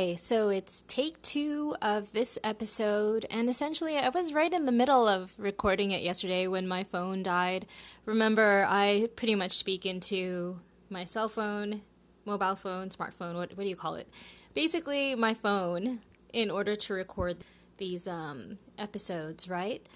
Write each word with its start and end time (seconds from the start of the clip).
So 0.00 0.48
it's 0.48 0.82
take 0.82 1.20
two 1.20 1.76
of 1.82 2.12
this 2.12 2.38
episode, 2.42 3.26
and 3.30 3.50
essentially, 3.50 3.98
I 3.98 4.08
was 4.08 4.32
right 4.32 4.52
in 4.52 4.64
the 4.64 4.72
middle 4.72 5.06
of 5.06 5.34
recording 5.38 5.90
it 5.90 6.00
yesterday 6.00 6.46
when 6.46 6.66
my 6.66 6.84
phone 6.84 7.22
died. 7.22 7.66
Remember, 8.06 8.64
I 8.66 9.10
pretty 9.14 9.34
much 9.34 9.50
speak 9.50 9.84
into 9.84 10.56
my 10.88 11.04
cell 11.04 11.28
phone, 11.28 11.82
mobile 12.24 12.56
phone, 12.56 12.88
smartphone, 12.88 13.34
what, 13.34 13.56
what 13.56 13.64
do 13.64 13.68
you 13.68 13.76
call 13.76 13.94
it? 13.96 14.08
Basically, 14.54 15.14
my 15.14 15.34
phone 15.34 16.00
in 16.32 16.50
order 16.50 16.76
to 16.76 16.94
record 16.94 17.36
these 17.76 18.08
um, 18.08 18.56
episodes, 18.78 19.50
right? 19.50 19.86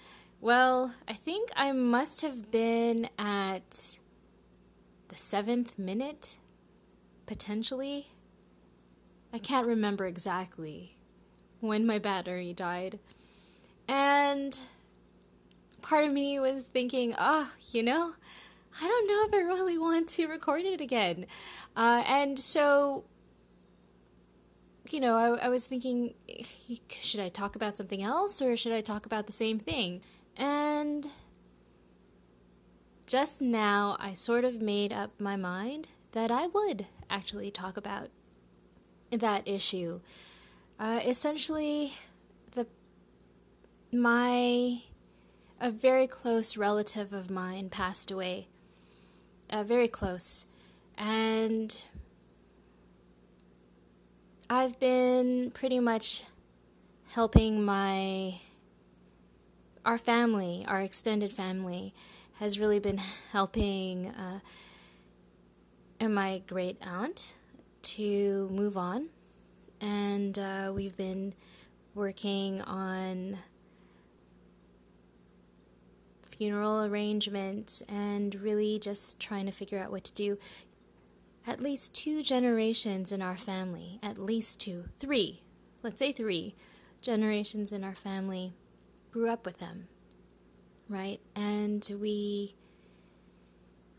Well, 0.40 0.94
I 1.08 1.14
think 1.14 1.48
I 1.56 1.72
must 1.72 2.20
have 2.20 2.50
been 2.50 3.08
at 3.18 3.98
the 5.08 5.14
seventh 5.14 5.78
minute, 5.78 6.38
potentially. 7.24 8.08
I 9.34 9.38
can't 9.38 9.66
remember 9.66 10.06
exactly 10.06 10.96
when 11.58 11.84
my 11.84 11.98
battery 11.98 12.52
died. 12.52 13.00
And 13.88 14.56
part 15.82 16.04
of 16.04 16.12
me 16.12 16.38
was 16.38 16.62
thinking, 16.62 17.16
oh, 17.18 17.52
you 17.72 17.82
know, 17.82 18.12
I 18.80 18.86
don't 18.86 19.08
know 19.08 19.24
if 19.26 19.34
I 19.34 19.44
really 19.44 19.76
want 19.76 20.08
to 20.10 20.28
record 20.28 20.62
it 20.62 20.80
again. 20.80 21.26
Uh, 21.74 22.04
and 22.06 22.38
so, 22.38 23.06
you 24.92 25.00
know, 25.00 25.16
I, 25.16 25.46
I 25.46 25.48
was 25.48 25.66
thinking, 25.66 26.14
should 26.88 27.18
I 27.18 27.28
talk 27.28 27.56
about 27.56 27.76
something 27.76 28.04
else 28.04 28.40
or 28.40 28.56
should 28.56 28.72
I 28.72 28.82
talk 28.82 29.04
about 29.04 29.26
the 29.26 29.32
same 29.32 29.58
thing? 29.58 30.00
And 30.36 31.08
just 33.04 33.42
now, 33.42 33.96
I 33.98 34.12
sort 34.14 34.44
of 34.44 34.62
made 34.62 34.92
up 34.92 35.20
my 35.20 35.34
mind 35.34 35.88
that 36.12 36.30
I 36.30 36.46
would 36.46 36.86
actually 37.10 37.50
talk 37.50 37.76
about 37.76 38.10
that 39.16 39.46
issue. 39.46 40.00
Uh, 40.78 41.00
essentially, 41.04 41.92
the 42.52 42.66
my 43.92 44.78
a 45.60 45.70
very 45.70 46.06
close 46.06 46.56
relative 46.56 47.12
of 47.12 47.30
mine 47.30 47.68
passed 47.70 48.10
away. 48.10 48.48
Uh, 49.50 49.62
very 49.62 49.88
close, 49.88 50.46
and 50.98 51.86
I've 54.50 54.78
been 54.80 55.50
pretty 55.52 55.80
much 55.80 56.24
helping 57.08 57.64
my 57.64 58.34
our 59.84 59.98
family, 59.98 60.64
our 60.66 60.80
extended 60.80 61.30
family, 61.30 61.94
has 62.40 62.58
really 62.58 62.78
been 62.78 62.98
helping 63.32 64.08
uh, 64.08 64.40
my 66.08 66.42
great 66.46 66.76
aunt 66.86 67.34
to 67.84 68.48
move 68.50 68.76
on, 68.76 69.06
and 69.80 70.38
uh, 70.38 70.72
we've 70.74 70.96
been 70.96 71.32
working 71.94 72.60
on 72.62 73.38
funeral 76.22 76.84
arrangements 76.84 77.82
and 77.82 78.34
really 78.34 78.78
just 78.78 79.20
trying 79.20 79.46
to 79.46 79.52
figure 79.52 79.78
out 79.78 79.90
what 79.90 80.04
to 80.04 80.14
do. 80.14 80.36
At 81.46 81.60
least 81.60 81.94
two 81.94 82.22
generations 82.22 83.12
in 83.12 83.22
our 83.22 83.36
family, 83.36 83.98
at 84.02 84.18
least 84.18 84.60
two, 84.60 84.86
three, 84.98 85.42
let's 85.82 85.98
say 85.98 86.10
three 86.10 86.54
generations 87.02 87.70
in 87.72 87.84
our 87.84 87.94
family 87.94 88.54
grew 89.12 89.28
up 89.28 89.44
with 89.44 89.58
them, 89.58 89.86
right? 90.88 91.20
And 91.36 91.88
we 92.00 92.54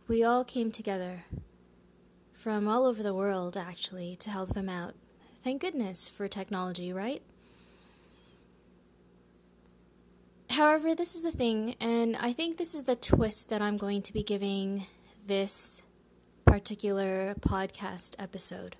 we 0.07 0.23
all 0.23 0.43
came 0.43 0.71
together 0.71 1.23
from 2.45 2.67
all 2.67 2.85
over 2.85 3.01
the 3.01 3.11
world, 3.11 3.57
actually, 3.57 4.15
to 4.15 4.29
help 4.29 4.49
them 4.49 4.69
out. 4.69 4.93
Thank 5.37 5.61
goodness 5.61 6.07
for 6.07 6.27
technology, 6.27 6.93
right? 6.93 7.23
However, 10.51 10.93
this 10.93 11.15
is 11.15 11.23
the 11.23 11.31
thing, 11.31 11.73
and 11.81 12.15
I 12.17 12.33
think 12.33 12.57
this 12.57 12.75
is 12.75 12.83
the 12.83 12.95
twist 12.95 13.49
that 13.49 13.63
I'm 13.63 13.77
going 13.77 14.03
to 14.03 14.13
be 14.13 14.21
giving 14.21 14.83
this 15.25 15.81
particular 16.45 17.33
podcast 17.39 18.15
episode. 18.21 18.75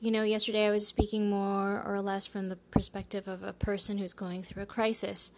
You 0.00 0.10
know, 0.10 0.24
yesterday 0.24 0.66
I 0.66 0.72
was 0.72 0.84
speaking 0.84 1.30
more 1.30 1.80
or 1.86 2.02
less 2.02 2.26
from 2.26 2.48
the 2.48 2.56
perspective 2.72 3.28
of 3.28 3.44
a 3.44 3.52
person 3.52 3.98
who's 3.98 4.12
going 4.12 4.42
through 4.42 4.64
a 4.64 4.66
crisis 4.66 5.30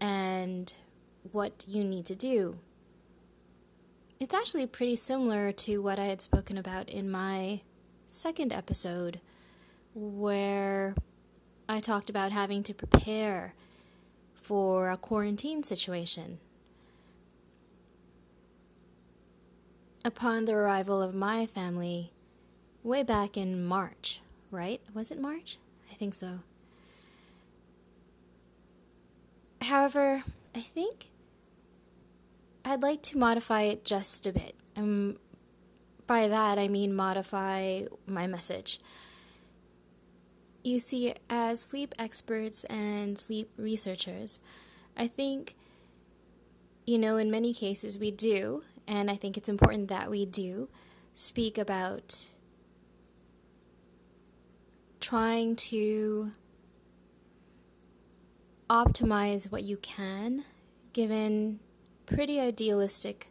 and 0.00 0.74
what 1.30 1.64
you 1.68 1.84
need 1.84 2.06
to 2.06 2.16
do 2.16 2.58
it's 4.18 4.34
actually 4.34 4.66
pretty 4.66 4.96
similar 4.96 5.52
to 5.52 5.82
what 5.82 5.98
I 5.98 6.06
had 6.06 6.20
spoken 6.20 6.56
about 6.56 6.88
in 6.88 7.10
my 7.10 7.60
second 8.06 8.52
episode, 8.52 9.20
where 9.94 10.94
I 11.68 11.80
talked 11.80 12.08
about 12.08 12.32
having 12.32 12.62
to 12.64 12.74
prepare 12.74 13.54
for 14.34 14.90
a 14.90 14.96
quarantine 14.96 15.62
situation. 15.62 16.38
Upon 20.04 20.44
the 20.44 20.54
arrival 20.54 21.02
of 21.02 21.14
my 21.14 21.46
family, 21.46 22.12
way 22.82 23.02
back 23.02 23.36
in 23.36 23.64
March, 23.64 24.20
right? 24.50 24.80
Was 24.94 25.10
it 25.10 25.20
March? 25.20 25.58
I 25.90 25.94
think 25.94 26.14
so. 26.14 26.40
However, 29.62 30.22
I 30.54 30.60
think 30.60 31.08
I'd 32.66 32.82
like 32.82 33.00
to 33.02 33.18
modify 33.18 33.62
it 33.62 33.84
just 33.84 34.26
a 34.26 34.32
bit. 34.32 34.56
And 34.74 35.18
by 36.08 36.26
that, 36.26 36.58
I 36.58 36.66
mean 36.66 36.96
modify 36.96 37.82
my 38.08 38.26
message. 38.26 38.80
You 40.64 40.80
see, 40.80 41.14
as 41.30 41.60
sleep 41.60 41.94
experts 41.96 42.64
and 42.64 43.16
sleep 43.16 43.52
researchers, 43.56 44.40
I 44.96 45.06
think, 45.06 45.54
you 46.84 46.98
know, 46.98 47.18
in 47.18 47.30
many 47.30 47.54
cases 47.54 48.00
we 48.00 48.10
do, 48.10 48.64
and 48.88 49.12
I 49.12 49.14
think 49.14 49.36
it's 49.36 49.48
important 49.48 49.86
that 49.88 50.10
we 50.10 50.26
do, 50.26 50.68
speak 51.14 51.58
about 51.58 52.30
trying 54.98 55.54
to 55.54 56.32
optimize 58.68 59.52
what 59.52 59.62
you 59.62 59.76
can 59.76 60.44
given 60.92 61.60
pretty 62.06 62.40
idealistic 62.40 63.28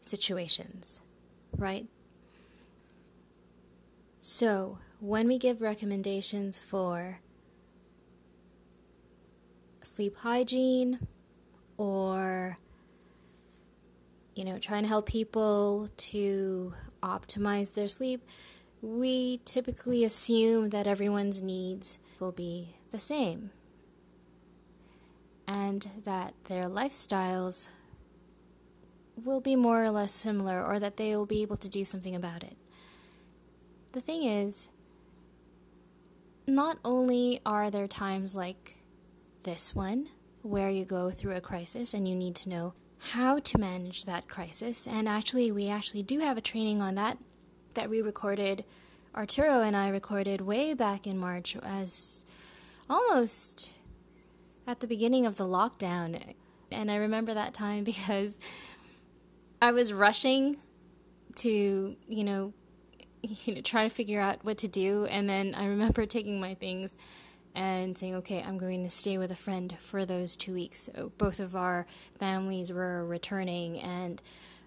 situations, 0.00 1.02
right? 1.56 1.86
So, 4.20 4.78
when 5.00 5.28
we 5.28 5.38
give 5.38 5.60
recommendations 5.60 6.58
for 6.58 7.20
sleep 9.80 10.16
hygiene 10.18 10.98
or 11.76 12.58
you 14.34 14.44
know, 14.44 14.58
trying 14.58 14.82
to 14.82 14.88
help 14.88 15.06
people 15.06 15.88
to 15.96 16.72
optimize 17.02 17.74
their 17.74 17.88
sleep, 17.88 18.20
we 18.82 19.40
typically 19.44 20.04
assume 20.04 20.70
that 20.70 20.86
everyone's 20.86 21.42
needs 21.42 21.98
will 22.18 22.32
be 22.32 22.74
the 22.90 22.98
same 22.98 23.50
and 25.46 25.86
that 26.04 26.34
their 26.44 26.64
lifestyles 26.64 27.70
will 29.22 29.40
be 29.40 29.56
more 29.56 29.82
or 29.82 29.90
less 29.90 30.12
similar 30.12 30.64
or 30.64 30.78
that 30.78 30.96
they 30.96 31.14
will 31.14 31.26
be 31.26 31.42
able 31.42 31.56
to 31.56 31.68
do 31.68 31.84
something 31.84 32.14
about 32.14 32.42
it. 32.42 32.56
The 33.92 34.00
thing 34.00 34.24
is, 34.24 34.70
not 36.46 36.78
only 36.84 37.40
are 37.46 37.70
there 37.70 37.88
times 37.88 38.34
like 38.34 38.76
this 39.44 39.74
one 39.74 40.08
where 40.42 40.68
you 40.68 40.84
go 40.84 41.10
through 41.10 41.36
a 41.36 41.40
crisis 41.40 41.94
and 41.94 42.06
you 42.06 42.14
need 42.14 42.34
to 42.36 42.48
know 42.48 42.74
how 43.12 43.38
to 43.38 43.58
manage 43.58 44.04
that 44.04 44.28
crisis, 44.28 44.86
and 44.86 45.08
actually, 45.08 45.52
we 45.52 45.68
actually 45.68 46.02
do 46.02 46.20
have 46.20 46.38
a 46.38 46.42
training 46.42 46.80
on 46.80 46.94
that 46.94 47.18
that 47.74 47.90
we 47.90 48.00
recorded. 48.00 48.64
Arturo 49.14 49.62
and 49.62 49.76
I 49.76 49.90
recorded 49.90 50.40
way 50.40 50.74
back 50.74 51.06
in 51.06 51.18
March 51.18 51.56
as 51.62 52.24
almost 52.88 53.74
at 54.66 54.80
the 54.80 54.86
beginning 54.86 55.26
of 55.26 55.36
the 55.36 55.44
lockdown. 55.44 56.20
And 56.72 56.90
I 56.90 56.96
remember 56.96 57.34
that 57.34 57.54
time 57.54 57.84
because 57.92 58.38
I 59.64 59.72
was 59.72 59.94
rushing 59.94 60.58
to, 61.36 61.96
you 62.06 62.24
know, 62.24 62.52
you 63.22 63.54
know, 63.54 63.62
try 63.62 63.84
to 63.84 63.88
figure 63.88 64.20
out 64.20 64.44
what 64.44 64.58
to 64.58 64.68
do. 64.68 65.06
And 65.06 65.26
then 65.26 65.54
I 65.56 65.68
remember 65.68 66.04
taking 66.06 66.38
my 66.38 66.52
things 66.52 66.98
and 67.54 67.96
saying, 67.96 68.16
okay, 68.16 68.44
I'm 68.46 68.58
going 68.58 68.82
to 68.82 68.90
stay 68.90 69.16
with 69.16 69.30
a 69.30 69.36
friend 69.36 69.74
for 69.78 70.04
those 70.04 70.36
two 70.36 70.52
weeks. 70.52 70.90
So 70.94 71.12
both 71.16 71.40
of 71.40 71.56
our 71.56 71.86
families 72.18 72.70
were 72.70 73.06
returning, 73.06 73.80
and 73.80 74.20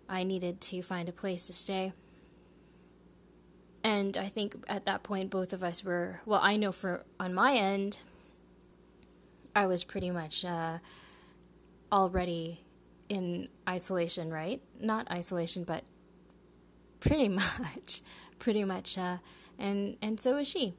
I 0.09 0.23
needed 0.23 0.61
to 0.61 0.81
find 0.81 1.07
a 1.07 1.11
place 1.11 1.45
to 1.45 1.53
stay. 1.53 1.93
And 3.83 4.17
I 4.17 4.25
think 4.25 4.55
at 4.67 4.85
that 4.85 5.03
point, 5.03 5.29
both 5.29 5.53
of 5.53 5.61
us 5.61 5.83
were, 5.83 6.21
well, 6.25 6.39
I 6.41 6.57
know 6.57 6.71
for 6.71 7.03
on 7.19 7.35
my 7.35 7.53
end, 7.53 8.01
I 9.55 9.67
was 9.67 9.83
pretty 9.83 10.09
much 10.09 10.43
uh, 10.43 10.79
already 11.91 12.61
in 13.09 13.47
isolation, 13.67 14.31
right? 14.31 14.61
Not 14.79 15.09
isolation, 15.11 15.63
but 15.63 15.83
pretty 16.99 17.29
much, 17.29 18.01
pretty 18.39 18.63
much 18.63 18.97
uh, 18.97 19.17
and 19.59 19.97
and 20.01 20.19
so 20.19 20.35
was 20.35 20.47
she. 20.47 20.73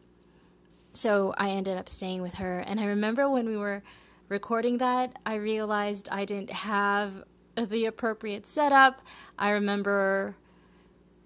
So 0.93 1.35
I 1.39 1.51
ended 1.51 1.77
up 1.77 1.89
staying 1.89 2.23
with 2.23 2.37
her, 2.37 2.61
and 2.61 2.81
I 2.81 2.87
remember 2.87 3.29
when 3.31 3.47
we 3.47 3.57
were 3.57 3.83
recording 4.29 4.79
that, 4.79 5.19
I 5.25 5.37
realized 5.37 6.09
I 6.11 6.25
didn't 6.25 6.51
have 6.51 7.25
the 7.57 7.87
appropriate 7.87 8.47
setup. 8.47 9.01
I 9.39 9.51
remember 9.51 10.37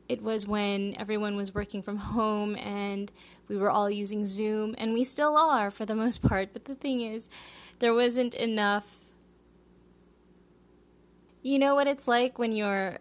it 0.09 0.23
was 0.23 0.47
when 0.47 0.95
everyone 0.99 1.37
was 1.37 1.55
working 1.55 1.81
from 1.81 1.97
home 1.97 2.57
and 2.57 3.11
we 3.49 3.57
were 3.57 3.71
all 3.71 3.91
using 3.91 4.27
Zoom, 4.27 4.75
and 4.79 4.93
we 4.93 5.05
still 5.05 5.37
are 5.37 5.71
for 5.71 5.85
the 5.85 5.95
most 5.95 6.23
part. 6.23 6.53
But 6.53 6.67
the 6.67 6.75
thing 6.75 7.01
is, 7.01 7.29
there 7.79 7.95
wasn't 7.95 8.35
enough. 8.35 8.99
You 11.45 11.59
know 11.59 11.75
what 11.75 11.89
it's 11.89 12.07
like 12.07 12.39
when 12.39 12.53
your 12.53 12.99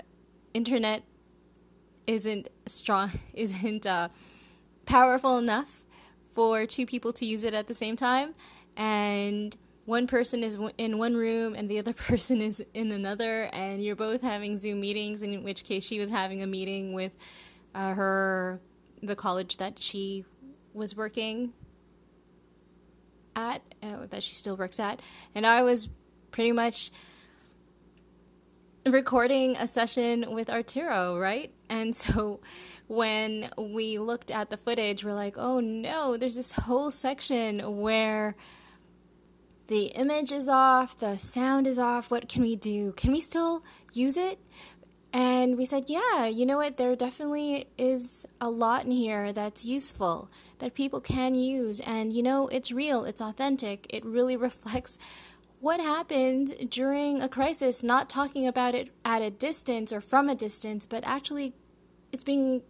internet 0.56 1.04
isn't 2.08 2.50
strong, 2.66 3.12
isn't 3.36 3.86
uh, 3.86 4.08
powerful 4.88 5.38
enough 5.38 5.84
for 6.30 6.66
two 6.66 6.88
people 6.88 7.14
to 7.14 7.26
use 7.26 7.44
it 7.44 7.54
at 7.54 7.68
the 7.68 7.76
same 7.76 7.96
time, 7.96 8.34
and 8.76 9.56
one 9.86 10.08
person 10.08 10.44
is 10.44 10.58
in 10.78 10.98
one 10.98 11.16
room 11.16 11.54
and 11.54 11.70
the 11.70 11.78
other 11.78 11.94
person 12.10 12.42
is 12.42 12.66
in 12.74 12.92
another, 12.92 13.44
and 13.54 13.84
you're 13.84 13.96
both 13.96 14.24
having 14.24 14.58
Zoom 14.58 14.82
meetings. 14.82 15.22
In 15.22 15.44
which 15.44 15.64
case, 15.64 15.86
she 15.86 16.00
was 16.00 16.10
having 16.10 16.42
a 16.42 16.48
meeting 16.48 16.94
with 16.94 17.16
uh, 17.76 17.94
her 17.94 18.60
the 19.04 19.16
college 19.16 19.58
that 19.58 19.78
she 19.78 20.26
was 20.74 20.96
working 20.96 21.54
at, 23.36 23.62
uh, 23.84 24.08
that 24.10 24.24
she 24.24 24.34
still 24.34 24.58
works 24.58 24.80
at, 24.80 25.00
and 25.36 25.46
I 25.46 25.62
was 25.62 25.90
pretty 26.32 26.54
much 26.54 26.90
recording 28.86 29.56
a 29.58 29.68
session 29.68 30.34
with 30.34 30.50
Arturo, 30.50 31.18
right? 31.18 31.52
And 31.70 31.96
so 32.04 32.40
when 32.88 33.50
we 33.58 34.00
looked 34.00 34.32
at 34.32 34.50
the 34.50 34.58
footage, 34.58 35.06
we're 35.06 35.14
like, 35.14 35.36
oh 35.38 35.60
no, 35.60 36.18
there's 36.18 36.36
this 36.36 36.54
whole 36.54 36.92
section 36.92 37.82
where 37.82 38.36
the 39.68 39.86
image 39.96 40.32
is 40.32 40.50
off, 40.50 40.98
the 41.00 41.16
sound 41.16 41.68
is 41.68 41.80
off. 41.80 42.12
What 42.12 42.28
can 42.28 42.42
we 42.42 42.56
do? 42.56 42.92
Can 42.94 43.12
we 43.12 43.22
still 43.22 43.64
use 43.94 44.18
it? 44.18 44.38
And 45.14 45.58
we 45.58 45.66
said, 45.66 45.86
yeah, 45.88 46.26
you 46.26 46.46
know 46.46 46.58
what? 46.58 46.78
There 46.78 46.96
definitely 46.96 47.68
is 47.78 48.26
a 48.40 48.50
lot 48.50 48.86
in 48.86 48.92
here 48.92 49.34
that's 49.34 49.66
useful 49.66 50.30
that 50.60 50.74
people 50.74 51.02
can 51.02 51.36
use. 51.36 51.82
And, 51.82 52.14
you 52.14 52.24
know, 52.24 52.48
it's 52.48 52.72
real, 52.72 53.04
it's 53.04 53.22
authentic, 53.22 53.88
it 53.90 54.06
really 54.06 54.38
reflects 54.48 55.00
what 55.62 55.80
happened 55.80 56.54
during 56.70 57.22
a 57.22 57.30
crisis, 57.30 57.84
not 57.84 58.10
talking 58.10 58.48
about 58.48 58.74
it 58.74 58.90
at 59.06 59.22
a 59.22 59.30
distance 59.30 59.94
or 59.94 60.02
from 60.02 60.28
a 60.28 60.36
distance, 60.36 60.88
but 60.88 61.04
actually 61.06 61.54
it's 62.12 62.24
being 62.24 62.64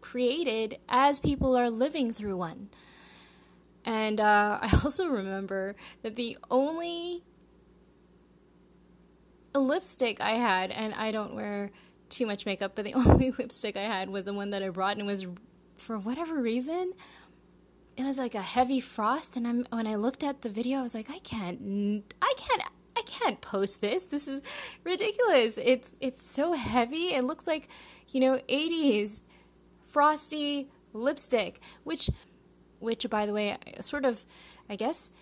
created 0.00 0.78
as 0.88 1.18
people 1.18 1.56
are 1.56 1.68
living 1.68 2.12
through 2.12 2.36
one. 2.36 2.68
And 3.84 4.20
uh, 4.20 4.58
I 4.62 4.70
also 4.84 5.08
remember 5.08 5.74
that 6.02 6.14
the 6.14 6.38
only 6.50 7.24
lipstick 9.54 10.20
I 10.20 10.32
had, 10.32 10.70
and 10.70 10.94
I 10.94 11.10
don't 11.10 11.34
wear 11.34 11.72
too 12.10 12.26
much 12.26 12.46
makeup, 12.46 12.72
but 12.76 12.84
the 12.84 12.94
only 13.08 13.32
lipstick 13.32 13.76
I 13.76 13.82
had 13.82 14.08
was 14.08 14.22
the 14.22 14.32
one 14.32 14.50
that 14.50 14.62
I 14.62 14.68
brought, 14.68 14.92
and 14.92 15.00
it 15.00 15.06
was 15.06 15.26
for 15.74 15.98
whatever 15.98 16.40
reason, 16.40 16.92
it 17.98 18.04
was 18.04 18.18
like 18.18 18.34
a 18.34 18.40
heavy 18.40 18.80
frost. 18.80 19.36
And 19.36 19.46
I'm 19.46 19.66
when 19.70 19.86
I 19.86 19.96
looked 19.96 20.22
at 20.22 20.42
the 20.42 20.48
video, 20.48 20.78
I 20.78 20.82
was 20.82 20.94
like, 20.94 21.10
I 21.10 21.18
can't, 21.18 22.04
I 22.22 22.34
can't. 22.36 22.62
I 22.96 23.02
can't 23.02 23.40
post 23.40 23.80
this. 23.80 24.06
This 24.06 24.26
is 24.26 24.70
ridiculous. 24.84 25.58
It's 25.58 25.94
it's 26.00 26.28
so 26.28 26.52
heavy. 26.54 27.14
It 27.14 27.24
looks 27.24 27.46
like, 27.46 27.68
you 28.08 28.20
know, 28.20 28.38
80s 28.48 29.22
frosty 29.82 30.68
lipstick, 30.92 31.60
which 31.84 32.10
which, 32.80 33.08
by 33.08 33.26
the 33.26 33.32
way, 33.32 33.56
sort 33.80 34.04
of, 34.04 34.24
I 34.68 34.76
guess, 34.76 35.12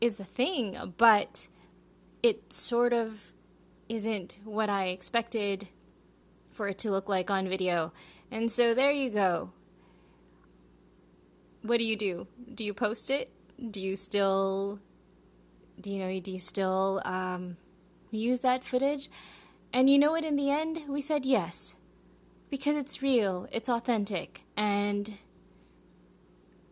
is 0.00 0.18
the 0.18 0.24
thing, 0.24 0.76
but 0.96 1.48
it 2.22 2.52
sort 2.52 2.92
of 2.92 3.32
isn't 3.88 4.38
what 4.44 4.70
I 4.70 4.86
expected 4.86 5.68
for 6.52 6.68
it 6.68 6.78
to 6.78 6.90
look 6.90 7.08
like 7.08 7.30
on 7.30 7.48
video. 7.48 7.92
And 8.30 8.50
so 8.50 8.74
there 8.74 8.92
you 8.92 9.10
go. 9.10 9.52
What 11.62 11.78
do 11.78 11.84
you 11.84 11.96
do? 11.96 12.26
Do 12.54 12.64
you 12.64 12.74
post 12.74 13.10
it? 13.10 13.30
Do 13.70 13.80
you 13.80 13.96
still, 13.96 14.80
do 15.80 15.90
you 15.90 15.98
know, 16.00 16.20
do 16.20 16.32
you 16.32 16.40
still 16.40 17.00
um, 17.04 17.56
use 18.10 18.40
that 18.40 18.64
footage? 18.64 19.08
And 19.72 19.88
you 19.88 19.98
know 19.98 20.10
what, 20.10 20.24
in 20.24 20.36
the 20.36 20.50
end, 20.50 20.80
we 20.88 21.00
said 21.00 21.24
yes. 21.24 21.76
Because 22.50 22.76
it's 22.76 23.02
real, 23.02 23.48
it's 23.50 23.70
authentic, 23.70 24.40
and 24.58 25.08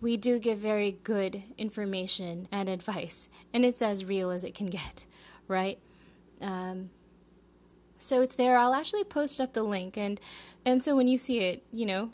we 0.03 0.19
do 0.19 0.39
give 0.39 0.59
very 0.59 0.93
good 1.03 1.43
information 1.57 2.49
and 2.53 2.69
advice, 2.69 3.31
and 3.55 3.65
it's 3.65 3.81
as 3.81 4.05
real 4.05 4.31
as 4.31 4.45
it 4.45 4.55
can 4.55 4.67
get, 4.67 5.07
right? 5.49 5.79
Um, 6.43 6.91
so 7.97 8.21
it's 8.21 8.35
there. 8.35 8.59
I'll 8.59 8.75
actually 8.75 9.05
post 9.05 9.41
up 9.41 9.55
the 9.55 9.63
link, 9.63 9.97
and 9.97 10.21
and 10.67 10.83
so 10.83 10.95
when 10.95 11.07
you 11.07 11.17
see 11.17 11.41
it, 11.41 11.65
you 11.73 11.87
know, 11.87 12.11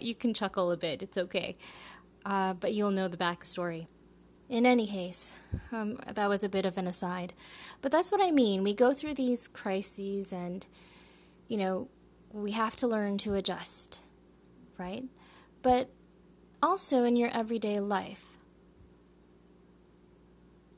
you 0.00 0.14
can 0.14 0.34
chuckle 0.34 0.70
a 0.70 0.76
bit. 0.76 1.02
It's 1.02 1.16
okay, 1.16 1.56
uh, 2.24 2.54
but 2.54 2.72
you'll 2.72 2.90
know 2.90 3.08
the 3.08 3.16
backstory. 3.16 3.86
In 4.48 4.66
any 4.66 4.86
case, 4.86 5.38
um, 5.72 5.96
that 6.14 6.28
was 6.28 6.44
a 6.44 6.48
bit 6.48 6.66
of 6.66 6.76
an 6.76 6.86
aside, 6.86 7.32
but 7.80 7.90
that's 7.90 8.12
what 8.12 8.22
I 8.22 8.30
mean. 8.30 8.62
We 8.62 8.74
go 8.74 8.92
through 8.92 9.14
these 9.14 9.48
crises, 9.48 10.32
and 10.32 10.66
you 11.48 11.56
know, 11.56 11.88
we 12.32 12.52
have 12.52 12.76
to 12.76 12.86
learn 12.86 13.18
to 13.18 13.34
adjust, 13.34 14.00
right? 14.78 15.04
But 15.62 15.88
also 16.62 17.04
in 17.04 17.16
your 17.16 17.30
everyday 17.32 17.80
life. 17.80 18.36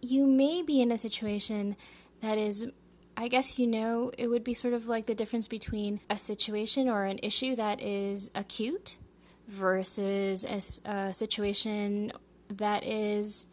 You 0.00 0.26
may 0.26 0.62
be 0.62 0.80
in 0.80 0.92
a 0.92 0.98
situation 0.98 1.76
that 2.20 2.38
is, 2.38 2.70
I 3.16 3.28
guess 3.28 3.58
you 3.58 3.66
know, 3.66 4.10
it 4.18 4.28
would 4.28 4.44
be 4.44 4.54
sort 4.54 4.74
of 4.74 4.86
like 4.86 5.06
the 5.06 5.14
difference 5.14 5.48
between 5.48 6.00
a 6.08 6.16
situation 6.16 6.88
or 6.88 7.04
an 7.04 7.18
issue 7.22 7.54
that 7.56 7.80
is 7.80 8.30
acute 8.34 8.98
versus 9.46 10.44
a, 10.84 10.90
a 10.90 11.12
situation 11.12 12.12
that 12.48 12.84
is 12.84 13.46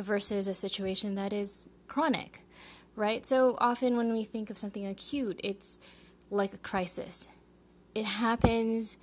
versus 0.00 0.48
a 0.48 0.54
situation 0.54 1.14
that 1.14 1.32
is 1.32 1.70
chronic, 1.86 2.40
right? 2.96 3.26
So 3.26 3.56
often 3.60 3.96
when 3.96 4.12
we 4.12 4.24
think 4.24 4.50
of 4.50 4.58
something 4.58 4.86
acute, 4.86 5.40
it's 5.44 5.90
like 6.30 6.52
a 6.52 6.58
crisis. 6.58 7.28
It 7.94 8.04
happens 8.04 8.98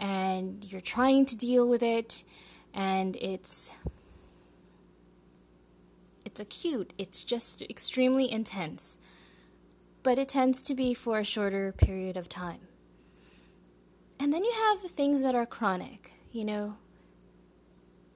and 0.00 0.64
you're 0.70 0.80
trying 0.80 1.26
to 1.26 1.36
deal 1.36 1.68
with 1.68 1.82
it 1.82 2.24
and 2.74 3.16
it's 3.16 3.76
it's 6.24 6.40
acute 6.40 6.92
it's 6.98 7.22
just 7.24 7.62
extremely 7.62 8.30
intense 8.30 8.98
but 10.02 10.18
it 10.18 10.28
tends 10.28 10.60
to 10.62 10.74
be 10.74 10.92
for 10.92 11.20
a 11.20 11.24
shorter 11.24 11.72
period 11.72 12.16
of 12.16 12.28
time 12.28 12.58
and 14.20 14.32
then 14.32 14.44
you 14.44 14.52
have 14.52 14.90
things 14.90 15.22
that 15.22 15.34
are 15.34 15.46
chronic 15.46 16.12
you 16.32 16.44
know 16.44 16.76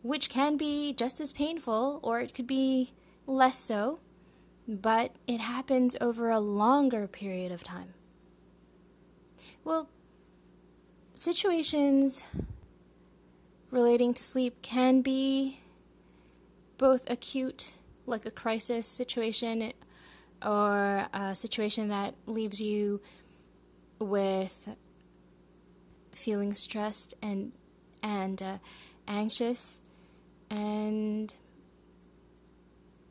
which 0.03 0.31
can 0.31 0.57
be 0.57 0.93
just 0.93 1.21
as 1.21 1.33
painful 1.33 2.01
or 2.03 2.21
it 2.21 2.35
could 2.35 2.47
be 2.47 2.91
less 3.27 3.57
so 3.57 3.99
but 4.69 5.13
it 5.27 5.41
happens 5.41 5.97
over 5.99 6.29
a 6.29 6.39
longer 6.39 7.09
period 7.09 7.51
of 7.51 7.65
time. 7.65 7.95
Well 9.65 9.89
situations 11.15 12.31
relating 13.71 14.15
to 14.15 14.23
sleep 14.23 14.63
can 14.63 15.01
be 15.01 15.59
both 16.77 17.11
acute, 17.11 17.73
like 18.07 18.25
a 18.25 18.31
crisis 18.31 18.87
situation, 18.87 19.73
or 20.45 21.09
a 21.13 21.35
situation 21.35 21.89
that 21.89 22.15
leaves 22.27 22.61
you 22.61 23.01
with 23.99 24.77
feeling 26.19 26.53
stressed 26.53 27.15
and 27.23 27.53
and 28.03 28.43
uh, 28.43 28.59
anxious 29.07 29.81
and 30.51 31.35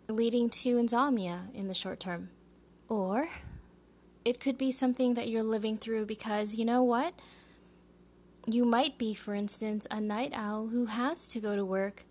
leading 0.10 0.50
to 0.50 0.78
insomnia 0.78 1.42
in 1.54 1.68
the 1.68 1.74
short 1.74 2.00
term 2.00 2.30
or 2.88 3.28
it 4.24 4.40
could 4.40 4.58
be 4.58 4.72
something 4.72 5.14
that 5.16 5.30
you're 5.30 5.44
living 5.44 5.78
through 5.78 6.06
because 6.06 6.56
you 6.56 6.66
know 6.66 6.84
what 6.84 7.14
you 8.50 8.64
might 8.64 8.98
be, 8.98 9.14
for 9.14 9.36
instance, 9.36 9.86
a 9.92 10.00
night 10.00 10.32
owl 10.34 10.68
who 10.68 10.86
has 10.86 11.28
to 11.28 11.40
go 11.40 11.56
to 11.56 11.66
work 11.66 12.06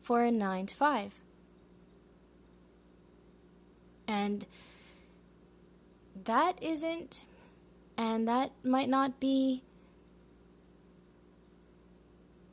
for 0.00 0.24
a 0.24 0.30
9 0.30 0.66
to 0.66 0.74
5. 0.74 1.20
And 4.08 4.46
that 6.24 6.62
isn't, 6.62 7.22
and 8.00 8.26
that 8.26 8.50
might 8.64 8.88
not 8.88 9.20
be 9.20 9.62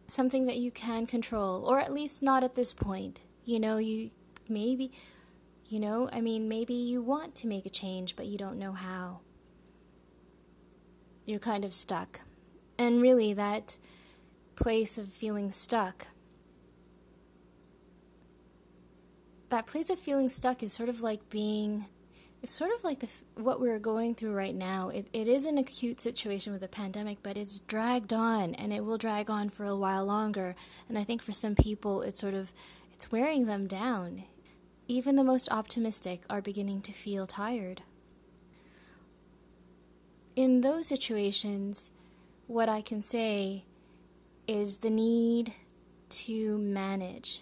something 0.06 0.46
that 0.46 0.58
you 0.58 0.72
can 0.72 1.06
control, 1.06 1.64
or 1.64 1.80
at 1.80 1.94
least 1.94 2.22
not 2.22 2.44
at 2.44 2.56
this 2.56 2.74
point. 2.74 3.22
You 3.46 3.62
know, 3.62 3.78
you 3.78 4.12
maybe, 4.50 4.92
you 5.68 5.80
know, 5.80 6.10
I 6.12 6.20
mean, 6.20 6.50
maybe 6.50 6.74
you 6.74 7.02
want 7.02 7.34
to 7.36 7.48
make 7.48 7.66
a 7.66 7.70
change, 7.70 8.18
but 8.18 8.26
you 8.26 8.38
don't 8.38 8.60
know 8.60 8.74
how 8.74 9.22
you're 11.26 11.40
kind 11.40 11.64
of 11.64 11.74
stuck. 11.74 12.20
And 12.78 13.02
really, 13.02 13.32
that 13.32 13.78
place 14.58 14.98
of 14.98 15.08
feeling 15.08 15.50
stuck, 15.50 16.08
that 19.48 19.66
place 19.66 19.90
of 19.90 19.98
feeling 19.98 20.28
stuck 20.28 20.62
is 20.62 20.74
sort 20.74 20.90
of 20.90 21.00
like 21.00 21.30
being 21.30 21.86
it's 22.42 22.52
sort 22.52 22.72
of 22.72 22.84
like 22.84 23.00
the, 23.00 23.10
what 23.36 23.60
we're 23.60 23.80
going 23.80 24.16
through 24.16 24.34
right 24.34 24.54
now. 24.54 24.90
It, 24.90 25.08
it 25.12 25.28
is 25.28 25.46
an 25.46 25.58
acute 25.58 26.00
situation 26.00 26.54
with 26.54 26.62
the 26.62 26.68
pandemic, 26.68 27.20
but 27.24 27.38
it's 27.38 27.60
dragged 27.60 28.14
on 28.14 28.54
and 28.56 28.72
it 28.72 28.84
will 28.84 28.98
drag 28.98 29.30
on 29.30 29.50
for 29.50 29.66
a 29.66 29.76
while 29.76 30.06
longer. 30.06 30.56
And 30.88 30.98
I 30.98 31.04
think 31.04 31.22
for 31.22 31.32
some 31.32 31.56
people, 31.56 32.02
it's 32.02 32.20
sort 32.20 32.34
of 32.34 32.54
it's 32.94 33.12
wearing 33.12 33.46
them 33.46 33.68
down. 33.68 34.24
Even 34.88 35.16
the 35.16 35.24
most 35.24 35.52
optimistic 35.52 36.22
are 36.30 36.42
beginning 36.42 36.82
to 36.82 36.94
feel 36.94 37.26
tired. 37.26 37.82
In 40.36 40.62
those 40.62 40.88
situations, 40.88 41.92
what 42.46 42.70
I 42.70 42.82
can 42.82 43.02
say 43.02 43.66
is 44.48 44.78
the 44.78 44.90
need 44.90 45.52
to 46.10 46.58
manage 46.58 47.42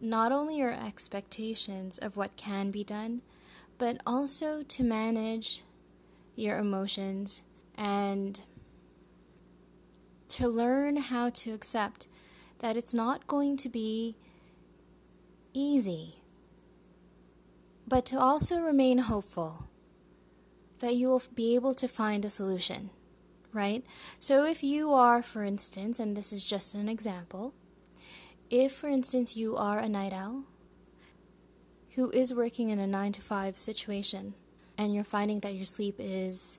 not 0.00 0.32
only 0.32 0.56
your 0.56 0.72
expectations 0.72 1.98
of 1.98 2.16
what 2.16 2.36
can 2.36 2.70
be 2.70 2.82
done, 2.82 3.20
but 3.78 4.00
also 4.06 4.62
to 4.62 4.82
manage 4.82 5.62
your 6.36 6.58
emotions 6.58 7.42
and 7.76 8.40
to 10.28 10.48
learn 10.48 10.96
how 10.96 11.28
to 11.30 11.52
accept 11.52 12.06
that 12.60 12.76
it's 12.76 12.94
not 12.94 13.26
going 13.26 13.56
to 13.56 13.68
be 13.68 14.16
easy, 15.52 16.14
but 17.86 18.06
to 18.06 18.18
also 18.18 18.60
remain 18.60 18.98
hopeful 18.98 19.66
that 20.78 20.94
you 20.94 21.08
will 21.08 21.22
be 21.34 21.54
able 21.54 21.74
to 21.74 21.88
find 21.88 22.24
a 22.24 22.30
solution, 22.30 22.90
right? 23.52 23.84
So, 24.18 24.44
if 24.44 24.62
you 24.62 24.92
are, 24.92 25.22
for 25.22 25.44
instance, 25.44 25.98
and 25.98 26.16
this 26.16 26.32
is 26.32 26.44
just 26.44 26.74
an 26.74 26.88
example, 26.88 27.54
if, 28.50 28.72
for 28.72 28.88
instance, 28.88 29.36
you 29.36 29.56
are 29.56 29.78
a 29.78 29.88
night 29.88 30.12
owl 30.12 30.42
who 31.94 32.10
is 32.10 32.34
working 32.34 32.68
in 32.68 32.80
a 32.80 32.86
9 32.86 33.12
to 33.12 33.20
5 33.20 33.56
situation 33.56 34.34
and 34.76 34.94
you're 34.94 35.04
finding 35.04 35.40
that 35.40 35.54
your 35.54 35.64
sleep 35.64 35.94
is 35.98 36.58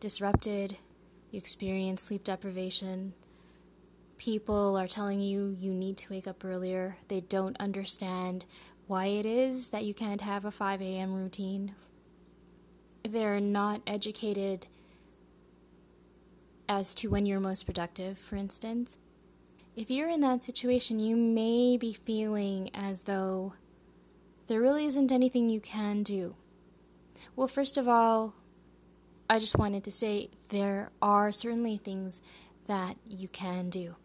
disrupted, 0.00 0.76
you 1.30 1.38
experience 1.38 2.02
sleep 2.02 2.24
deprivation, 2.24 3.14
people 4.18 4.76
are 4.76 4.86
telling 4.86 5.20
you 5.20 5.56
you 5.58 5.72
need 5.72 5.96
to 5.96 6.12
wake 6.12 6.26
up 6.26 6.44
earlier, 6.44 6.96
they 7.08 7.20
don't 7.20 7.58
understand 7.58 8.44
why 8.86 9.06
it 9.06 9.24
is 9.24 9.70
that 9.70 9.84
you 9.84 9.94
can't 9.94 10.20
have 10.20 10.44
a 10.44 10.50
5 10.50 10.82
a.m. 10.82 11.14
routine, 11.14 11.74
they're 13.08 13.40
not 13.40 13.80
educated 13.86 14.66
as 16.68 16.94
to 16.94 17.08
when 17.08 17.24
you're 17.24 17.40
most 17.40 17.64
productive, 17.64 18.18
for 18.18 18.36
instance 18.36 18.98
if 19.80 19.90
you're 19.90 20.10
in 20.10 20.20
that 20.20 20.44
situation, 20.44 21.00
you 21.00 21.16
may 21.16 21.78
be 21.78 21.94
feeling 21.94 22.68
as 22.74 23.04
though 23.04 23.54
there 24.46 24.60
really 24.60 24.84
isn't 24.84 25.10
anything 25.10 25.48
you 25.48 25.58
can 25.58 26.02
do. 26.02 26.36
Well, 27.34 27.48
first 27.48 27.78
of 27.78 27.88
all, 27.88 28.34
I 29.30 29.38
just 29.38 29.56
wanted 29.56 29.82
to 29.84 29.90
say 29.90 30.28
there 30.50 30.90
are 31.00 31.32
certainly 31.32 31.78
things 31.78 32.20
that 32.66 32.96
you 33.08 33.26
can 33.28 33.70
do. 33.70 33.96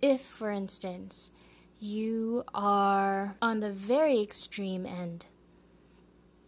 If, 0.00 0.20
for 0.20 0.52
instance, 0.52 1.32
you 1.80 2.44
are 2.54 3.34
on 3.42 3.58
the 3.58 3.72
very 3.72 4.22
extreme 4.22 4.86
end, 4.86 5.26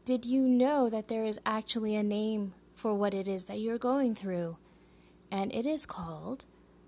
did 0.04 0.25
you 0.25 0.42
know 0.42 0.88
that 0.88 1.08
there 1.08 1.25
is 1.25 1.40
actually 1.44 1.96
a 1.96 2.04
name 2.04 2.54
for 2.76 2.94
what 2.94 3.12
it 3.12 3.26
is 3.26 3.46
that 3.46 3.58
you're 3.58 3.76
going 3.76 4.14
through? 4.14 4.56
And 5.32 5.52
it 5.52 5.66
is 5.66 5.85
called 5.85 6.46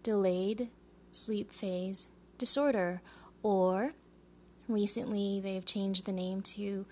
delayed 0.08 0.70
sleep 1.10 1.52
phase 1.52 2.08
disorder, 2.38 3.02
or 3.42 3.90
recently 4.66 5.38
they've 5.38 5.66
changed 5.66 6.06
the 6.06 6.12
name 6.12 6.40
to 6.40 6.86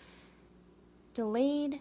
delayed 1.15 1.81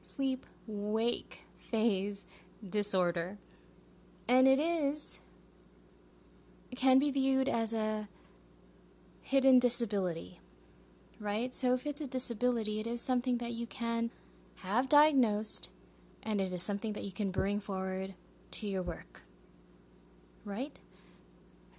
sleep 0.00 0.44
wake 0.66 1.44
phase 1.54 2.26
disorder. 2.68 3.38
And 4.28 4.48
it 4.48 4.58
is, 4.58 5.20
it 6.72 6.78
can 6.80 6.98
be 6.98 7.12
viewed 7.12 7.48
as 7.48 7.72
a 7.72 8.08
hidden 9.20 9.60
disability, 9.60 10.40
right? 11.20 11.54
So 11.54 11.74
if 11.74 11.86
it's 11.86 12.00
a 12.00 12.08
disability, 12.08 12.80
it 12.80 12.88
is 12.88 13.00
something 13.00 13.38
that 13.38 13.52
you 13.52 13.68
can 13.68 14.10
have 14.64 14.88
diagnosed 14.88 15.70
and 16.24 16.40
it 16.40 16.52
is 16.52 16.60
something 16.60 16.92
that 16.94 17.04
you 17.04 17.12
can 17.12 17.30
bring 17.30 17.60
forward 17.60 18.14
to 18.50 18.66
your 18.66 18.82
work 18.82 19.22
right? 20.44 20.78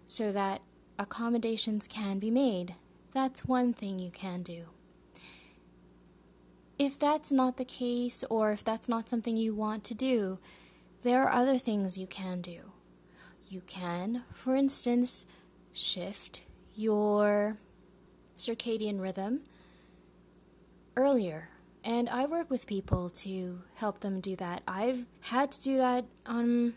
So 0.06 0.32
that 0.32 0.62
accommodations 1.00 1.88
can 1.88 2.20
be 2.20 2.32
made. 2.32 2.76
That's 3.12 3.46
one 3.46 3.74
thing 3.74 4.00
you 4.00 4.12
can 4.12 4.42
do. 4.42 4.66
If 6.80 6.98
that's 6.98 7.32
not 7.32 7.58
the 7.58 7.66
case, 7.66 8.24
or 8.30 8.52
if 8.52 8.64
that's 8.64 8.90
not 8.90 9.08
something 9.08 9.38
you 9.38 9.54
want 9.54 9.84
to 9.86 9.96
do, 9.96 10.40
there 11.04 11.24
are 11.24 11.32
other 11.32 11.58
things 11.58 11.98
you 11.98 12.08
can 12.08 12.42
do. 12.42 12.72
You 13.48 13.62
can, 13.62 14.24
for 14.32 14.56
instance, 14.56 15.26
shift 15.72 16.42
your 16.76 17.58
circadian 18.36 19.00
rhythm 19.00 19.44
earlier. 20.96 21.50
And 21.84 22.10
I 22.10 22.26
work 22.26 22.50
with 22.50 22.66
people 22.66 23.10
to 23.10 23.60
help 23.76 24.00
them 24.00 24.20
do 24.20 24.36
that. 24.38 24.64
I've 24.68 25.08
had 25.22 25.52
to 25.52 25.62
do 25.62 25.78
that 25.78 26.06
on 26.26 26.74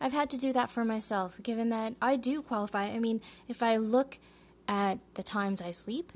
I've 0.00 0.12
had 0.12 0.30
to 0.30 0.38
do 0.38 0.52
that 0.52 0.70
for 0.70 0.84
myself, 0.84 1.42
given 1.42 1.70
that 1.70 1.94
I 2.00 2.16
do 2.16 2.42
qualify. 2.42 2.84
I 2.84 2.98
mean, 2.98 3.20
if 3.48 3.62
I 3.62 3.76
look 3.76 4.18
at 4.68 4.98
the 5.14 5.22
times 5.22 5.62
I 5.62 5.70
sleep 5.70 6.12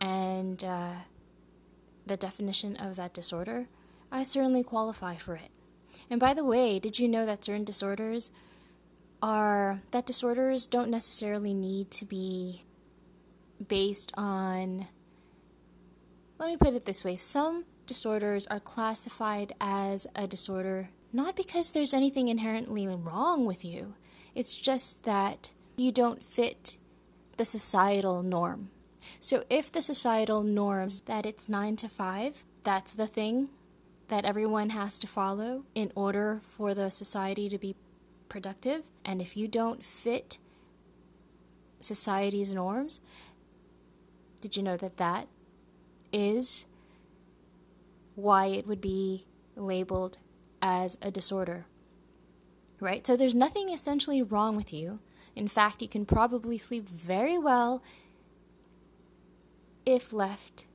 and 0.00 0.62
uh, 0.64 0.92
the 2.06 2.16
definition 2.16 2.76
of 2.76 2.96
that 2.96 3.14
disorder, 3.14 3.66
I 4.10 4.22
certainly 4.22 4.62
qualify 4.62 5.14
for 5.14 5.34
it. 5.34 5.50
And 6.10 6.20
by 6.20 6.34
the 6.34 6.44
way, 6.44 6.78
did 6.78 6.98
you 6.98 7.08
know 7.08 7.26
that 7.26 7.44
certain 7.44 7.64
disorders 7.64 8.30
are 9.22 9.80
that 9.92 10.06
disorders 10.06 10.66
don't 10.66 10.90
necessarily 10.90 11.54
need 11.54 11.90
to 11.90 12.04
be 12.04 12.62
based 13.66 14.12
on 14.16 14.86
let 16.38 16.50
me 16.50 16.56
put 16.56 16.74
it 16.74 16.84
this 16.84 17.02
way 17.02 17.16
some 17.16 17.64
disorders 17.86 18.46
are 18.48 18.60
classified 18.60 19.54
as 19.58 20.06
a 20.14 20.26
disorder 20.26 20.90
not 21.12 21.36
because 21.36 21.72
there's 21.72 21.94
anything 21.94 22.28
inherently 22.28 22.86
wrong 22.86 23.46
with 23.46 23.64
you, 23.64 23.94
it's 24.34 24.60
just 24.60 25.04
that 25.04 25.52
you 25.76 25.92
don't 25.92 26.22
fit 26.22 26.78
the 27.36 27.44
societal 27.44 28.22
norm. 28.22 28.70
So 29.20 29.42
if 29.48 29.70
the 29.70 29.82
societal 29.82 30.42
norm 30.42 30.84
is 30.84 31.02
that 31.02 31.26
it's 31.26 31.48
9 31.48 31.76
to 31.76 31.88
5, 31.88 32.44
that's 32.64 32.94
the 32.94 33.06
thing 33.06 33.48
that 34.08 34.24
everyone 34.24 34.70
has 34.70 34.98
to 35.00 35.06
follow 35.06 35.64
in 35.74 35.90
order 35.94 36.40
for 36.42 36.74
the 36.74 36.90
society 36.90 37.48
to 37.48 37.58
be 37.58 37.74
productive. 38.28 38.88
And 39.04 39.20
if 39.20 39.36
you 39.36 39.48
don't 39.48 39.82
fit 39.82 40.38
society's 41.80 42.54
norms, 42.54 43.00
did 44.40 44.56
you 44.56 44.62
know 44.62 44.76
that 44.76 44.96
that 44.96 45.28
is 46.12 46.66
why 48.14 48.46
it 48.46 48.66
would 48.66 48.80
be 48.80 49.24
labeled 49.56 50.18
as 50.66 50.98
a 51.00 51.12
disorder. 51.12 51.64
Right? 52.80 53.06
So 53.06 53.16
there's 53.16 53.34
nothing 53.34 53.70
essentially 53.70 54.20
wrong 54.22 54.56
with 54.56 54.72
you. 54.72 54.98
In 55.36 55.46
fact, 55.48 55.80
you 55.80 55.88
can 55.88 56.04
probably 56.04 56.58
sleep 56.58 56.88
very 56.88 57.38
well 57.38 57.82
if 59.84 60.12
left, 60.12 60.66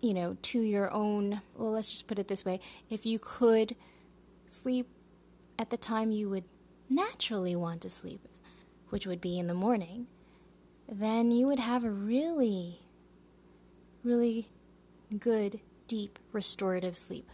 you 0.00 0.12
know, 0.12 0.36
to 0.42 0.60
your 0.60 0.92
own. 0.92 1.40
Well, 1.56 1.70
let's 1.70 1.88
just 1.88 2.08
put 2.08 2.18
it 2.18 2.28
this 2.28 2.44
way 2.44 2.60
if 2.90 3.06
you 3.06 3.18
could 3.20 3.76
sleep 4.46 4.88
at 5.58 5.70
the 5.70 5.76
time 5.76 6.10
you 6.10 6.28
would 6.28 6.44
naturally 6.88 7.54
want 7.54 7.82
to 7.82 7.90
sleep, 7.90 8.20
which 8.88 9.06
would 9.06 9.20
be 9.20 9.38
in 9.38 9.46
the 9.46 9.54
morning, 9.54 10.08
then 10.88 11.30
you 11.30 11.46
would 11.46 11.60
have 11.60 11.84
a 11.84 11.90
really, 11.90 12.80
really 14.02 14.46
good, 15.18 15.60
deep, 15.86 16.18
restorative 16.32 16.96
sleep. 16.96 17.28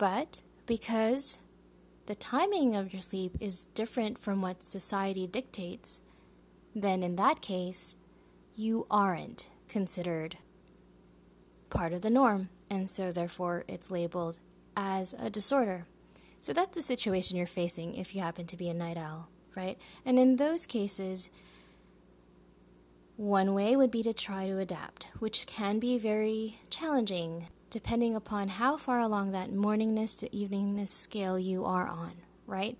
But 0.00 0.40
because 0.64 1.42
the 2.06 2.14
timing 2.14 2.74
of 2.74 2.90
your 2.90 3.02
sleep 3.02 3.36
is 3.38 3.66
different 3.66 4.18
from 4.18 4.40
what 4.40 4.62
society 4.62 5.26
dictates, 5.26 6.08
then 6.74 7.02
in 7.02 7.16
that 7.16 7.42
case, 7.42 7.96
you 8.56 8.86
aren't 8.90 9.50
considered 9.68 10.36
part 11.68 11.92
of 11.92 12.00
the 12.00 12.08
norm, 12.08 12.48
and 12.70 12.88
so 12.88 13.12
therefore 13.12 13.64
it's 13.68 13.90
labeled 13.90 14.38
as 14.74 15.14
a 15.20 15.28
disorder. 15.28 15.84
So 16.38 16.54
that's 16.54 16.74
the 16.74 16.82
situation 16.82 17.36
you're 17.36 17.46
facing 17.46 17.94
if 17.94 18.14
you 18.14 18.22
happen 18.22 18.46
to 18.46 18.56
be 18.56 18.70
a 18.70 18.74
night 18.74 18.96
owl, 18.96 19.28
right? 19.54 19.78
And 20.06 20.18
in 20.18 20.36
those 20.36 20.64
cases, 20.64 21.28
one 23.16 23.52
way 23.52 23.76
would 23.76 23.90
be 23.90 24.02
to 24.04 24.14
try 24.14 24.46
to 24.46 24.58
adapt, 24.60 25.12
which 25.18 25.46
can 25.46 25.78
be 25.78 25.98
very 25.98 26.54
challenging 26.70 27.48
depending 27.70 28.14
upon 28.14 28.48
how 28.48 28.76
far 28.76 28.98
along 28.98 29.30
that 29.30 29.50
morningness 29.50 30.18
to 30.18 30.28
eveningness 30.30 30.88
scale 30.88 31.38
you 31.38 31.64
are 31.64 31.86
on, 31.86 32.12
right? 32.46 32.76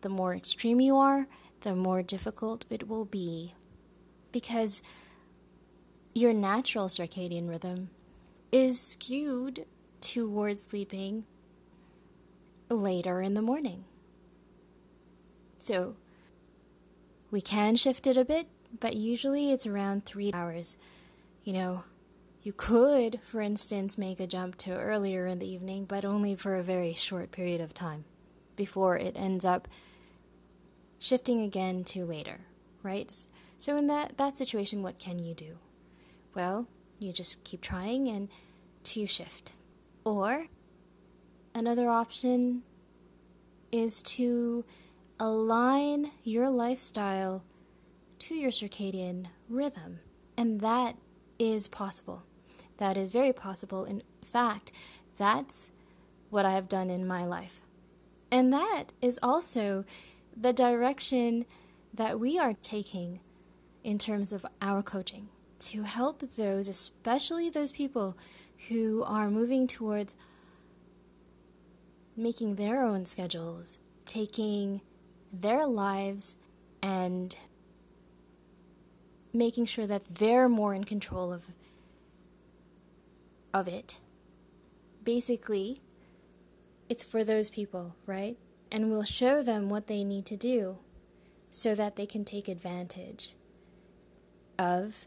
The 0.00 0.08
more 0.08 0.34
extreme 0.34 0.80
you 0.80 0.96
are, 0.96 1.28
the 1.60 1.76
more 1.76 2.02
difficult 2.02 2.64
it 2.70 2.88
will 2.88 3.04
be 3.04 3.52
because 4.32 4.82
your 6.14 6.32
natural 6.32 6.86
circadian 6.86 7.48
rhythm 7.48 7.90
is 8.50 8.80
skewed 8.80 9.66
towards 10.00 10.62
sleeping 10.62 11.24
later 12.70 13.20
in 13.20 13.34
the 13.34 13.42
morning. 13.42 13.84
So 15.58 15.96
we 17.30 17.40
can 17.40 17.76
shift 17.76 18.06
it 18.06 18.16
a 18.16 18.24
bit, 18.24 18.46
but 18.80 18.94
usually 18.94 19.52
it's 19.52 19.66
around 19.66 20.04
three 20.04 20.30
hours. 20.32 20.76
You 21.44 21.52
know, 21.52 21.84
you 22.46 22.52
could, 22.52 23.20
for 23.22 23.40
instance, 23.40 23.98
make 23.98 24.20
a 24.20 24.26
jump 24.28 24.54
to 24.54 24.70
earlier 24.70 25.26
in 25.26 25.40
the 25.40 25.52
evening, 25.52 25.84
but 25.84 26.04
only 26.04 26.36
for 26.36 26.54
a 26.54 26.62
very 26.62 26.92
short 26.92 27.32
period 27.32 27.60
of 27.60 27.74
time 27.74 28.04
before 28.54 28.96
it 28.96 29.16
ends 29.18 29.44
up 29.44 29.66
shifting 31.00 31.42
again 31.42 31.82
to 31.82 32.04
later, 32.04 32.38
right? 32.84 33.12
So 33.58 33.76
in 33.76 33.88
that 33.88 34.16
that 34.18 34.36
situation 34.36 34.84
what 34.84 35.00
can 35.00 35.18
you 35.18 35.34
do? 35.34 35.58
Well, 36.36 36.68
you 37.00 37.12
just 37.12 37.42
keep 37.42 37.62
trying 37.62 38.06
and 38.06 38.28
to 38.84 39.06
shift. 39.08 39.54
Or 40.04 40.46
another 41.52 41.88
option 41.88 42.62
is 43.72 44.02
to 44.02 44.64
align 45.18 46.12
your 46.22 46.48
lifestyle 46.48 47.42
to 48.20 48.36
your 48.36 48.52
circadian 48.52 49.26
rhythm. 49.48 49.98
And 50.38 50.60
that 50.60 50.94
is 51.40 51.66
possible. 51.66 52.22
That 52.78 52.96
is 52.96 53.10
very 53.10 53.32
possible. 53.32 53.84
In 53.84 54.02
fact, 54.22 54.72
that's 55.16 55.72
what 56.30 56.44
I 56.44 56.52
have 56.52 56.68
done 56.68 56.90
in 56.90 57.06
my 57.06 57.24
life. 57.24 57.62
And 58.30 58.52
that 58.52 58.86
is 59.00 59.18
also 59.22 59.84
the 60.36 60.52
direction 60.52 61.46
that 61.94 62.20
we 62.20 62.38
are 62.38 62.54
taking 62.60 63.20
in 63.82 63.98
terms 63.98 64.32
of 64.32 64.44
our 64.60 64.82
coaching 64.82 65.28
to 65.58 65.82
help 65.82 66.20
those, 66.20 66.68
especially 66.68 67.48
those 67.48 67.72
people 67.72 68.16
who 68.68 69.02
are 69.04 69.30
moving 69.30 69.66
towards 69.66 70.14
making 72.16 72.56
their 72.56 72.82
own 72.82 73.04
schedules, 73.04 73.78
taking 74.04 74.80
their 75.32 75.66
lives 75.66 76.36
and 76.82 77.36
making 79.32 79.64
sure 79.64 79.86
that 79.86 80.04
they're 80.06 80.48
more 80.48 80.74
in 80.74 80.84
control 80.84 81.32
of 81.32 81.46
of 83.56 83.68
it. 83.68 84.00
Basically, 85.02 85.78
it's 86.90 87.04
for 87.04 87.24
those 87.24 87.48
people, 87.48 87.96
right? 88.04 88.36
And 88.70 88.90
we'll 88.90 89.04
show 89.04 89.42
them 89.42 89.70
what 89.70 89.86
they 89.86 90.04
need 90.04 90.26
to 90.26 90.36
do 90.36 90.78
so 91.48 91.74
that 91.74 91.96
they 91.96 92.04
can 92.04 92.24
take 92.24 92.48
advantage 92.48 93.34
of 94.58 95.06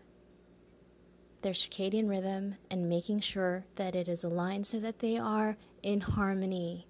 their 1.41 1.53
circadian 1.53 2.09
rhythm 2.09 2.55
and 2.71 2.89
making 2.89 3.19
sure 3.19 3.65
that 3.75 3.95
it 3.95 4.09
is 4.09 4.23
aligned 4.23 4.65
so 4.65 4.79
that 4.79 4.99
they 4.99 5.17
are 5.17 5.57
in 5.83 6.01
harmony 6.01 6.87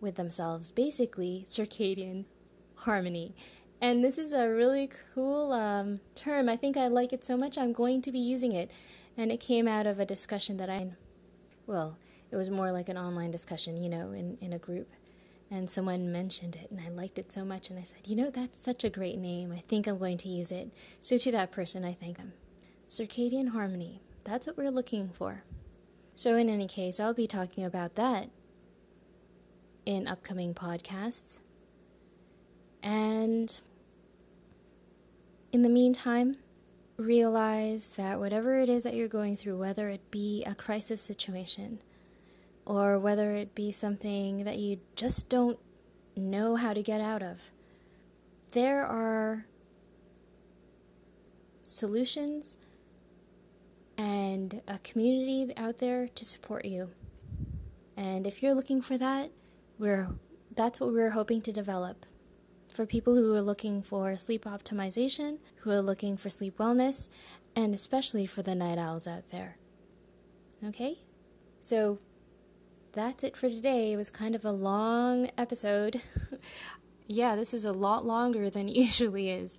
with 0.00 0.16
themselves. 0.16 0.70
Basically, 0.70 1.42
circadian 1.46 2.26
harmony. 2.76 3.34
And 3.80 4.04
this 4.04 4.18
is 4.18 4.32
a 4.32 4.48
really 4.48 4.90
cool 5.14 5.52
um, 5.52 5.96
term. 6.14 6.48
I 6.48 6.56
think 6.56 6.76
I 6.76 6.88
like 6.88 7.12
it 7.12 7.24
so 7.24 7.36
much, 7.36 7.56
I'm 7.56 7.72
going 7.72 8.00
to 8.02 8.12
be 8.12 8.18
using 8.18 8.52
it. 8.52 8.72
And 9.16 9.30
it 9.30 9.40
came 9.40 9.68
out 9.68 9.86
of 9.86 10.00
a 10.00 10.04
discussion 10.04 10.56
that 10.56 10.68
I, 10.68 10.90
well, 11.66 11.96
it 12.30 12.36
was 12.36 12.50
more 12.50 12.72
like 12.72 12.88
an 12.88 12.98
online 12.98 13.30
discussion, 13.30 13.80
you 13.80 13.88
know, 13.88 14.12
in, 14.12 14.36
in 14.40 14.52
a 14.52 14.58
group. 14.58 14.88
And 15.50 15.70
someone 15.70 16.12
mentioned 16.12 16.56
it, 16.56 16.70
and 16.70 16.78
I 16.78 16.90
liked 16.90 17.18
it 17.18 17.32
so 17.32 17.42
much. 17.44 17.70
And 17.70 17.78
I 17.78 17.82
said, 17.82 18.00
you 18.06 18.16
know, 18.16 18.30
that's 18.30 18.58
such 18.58 18.84
a 18.84 18.90
great 18.90 19.16
name. 19.16 19.50
I 19.52 19.58
think 19.58 19.86
I'm 19.86 19.96
going 19.96 20.18
to 20.18 20.28
use 20.28 20.52
it. 20.52 20.70
So 21.00 21.16
to 21.16 21.32
that 21.32 21.52
person, 21.52 21.84
I 21.84 21.92
thank 21.92 22.18
them. 22.18 22.34
Circadian 22.86 23.48
harmony. 23.48 24.02
That's 24.24 24.46
what 24.46 24.58
we're 24.58 24.70
looking 24.70 25.08
for. 25.08 25.44
So, 26.14 26.36
in 26.36 26.50
any 26.50 26.66
case, 26.66 26.98
I'll 26.98 27.14
be 27.14 27.26
talking 27.26 27.64
about 27.64 27.94
that 27.94 28.28
in 29.86 30.06
upcoming 30.08 30.52
podcasts. 30.52 31.38
And 32.82 33.58
in 35.52 35.62
the 35.62 35.68
meantime, 35.68 36.36
realize 36.96 37.92
that 37.92 38.18
whatever 38.18 38.58
it 38.58 38.68
is 38.68 38.82
that 38.82 38.94
you're 38.94 39.08
going 39.08 39.36
through, 39.36 39.56
whether 39.56 39.88
it 39.88 40.10
be 40.10 40.42
a 40.46 40.54
crisis 40.54 41.00
situation 41.00 41.78
or 42.66 42.98
whether 42.98 43.30
it 43.30 43.54
be 43.54 43.72
something 43.72 44.44
that 44.44 44.58
you 44.58 44.78
just 44.96 45.30
don't 45.30 45.58
know 46.16 46.56
how 46.56 46.72
to 46.72 46.82
get 46.82 47.00
out 47.00 47.22
of, 47.22 47.50
there 48.52 48.84
are 48.84 49.46
solutions 51.62 52.58
and 53.96 54.60
a 54.68 54.78
community 54.80 55.52
out 55.56 55.78
there 55.78 56.08
to 56.08 56.24
support 56.24 56.64
you. 56.64 56.90
And 57.96 58.26
if 58.26 58.42
you're 58.42 58.54
looking 58.54 58.80
for 58.80 58.96
that, 58.98 59.30
we're 59.78 60.08
that's 60.54 60.80
what 60.80 60.92
we're 60.92 61.10
hoping 61.10 61.40
to 61.42 61.52
develop 61.52 62.04
for 62.78 62.86
people 62.86 63.16
who 63.16 63.34
are 63.34 63.42
looking 63.42 63.82
for 63.82 64.16
sleep 64.16 64.44
optimization, 64.44 65.40
who 65.62 65.70
are 65.72 65.80
looking 65.80 66.16
for 66.16 66.30
sleep 66.30 66.58
wellness, 66.58 67.08
and 67.56 67.74
especially 67.74 68.24
for 68.24 68.42
the 68.42 68.54
night 68.54 68.78
owls 68.78 69.08
out 69.08 69.32
there. 69.32 69.56
Okay? 70.64 70.96
So 71.60 71.98
that's 72.92 73.24
it 73.24 73.36
for 73.36 73.50
today. 73.50 73.92
It 73.92 73.96
was 73.96 74.10
kind 74.10 74.36
of 74.36 74.44
a 74.44 74.52
long 74.52 75.28
episode. 75.36 76.00
yeah, 77.08 77.34
this 77.34 77.52
is 77.52 77.64
a 77.64 77.72
lot 77.72 78.06
longer 78.06 78.48
than 78.48 78.68
it 78.68 78.76
usually 78.86 79.28
is. 79.28 79.58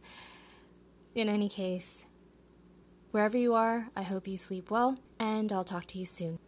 In 1.14 1.28
any 1.28 1.50
case, 1.50 2.06
wherever 3.12 3.38
you 3.38 3.54
are, 3.54 3.90
I 3.98 4.04
hope 4.04 4.30
you 4.30 4.38
sleep 4.38 4.72
well, 4.72 4.98
and 5.20 5.52
I'll 5.52 5.66
talk 5.66 5.88
to 5.88 6.00
you 6.00 6.06
soon. 6.06 6.40